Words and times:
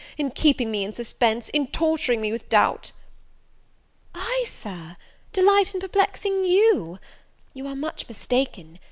in 0.17 0.31
keeping 0.31 0.71
me 0.71 0.83
in 0.83 0.91
suspense? 0.91 1.47
in 1.49 1.67
torturing 1.67 2.21
me 2.21 2.31
with 2.31 2.49
doubt?" 2.49 2.91
"I, 4.15 4.45
Sir, 4.47 4.97
delight 5.31 5.75
in 5.75 5.79
perplexing 5.79 6.43
you! 6.43 6.97
you 7.53 7.67
are 7.67 7.75
much 7.75 8.07
mistaken. 8.07 8.79